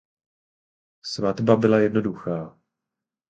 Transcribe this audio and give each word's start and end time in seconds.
Svatba 1.03 1.55
byla 1.55 1.79
jednoduchá. 1.79 2.59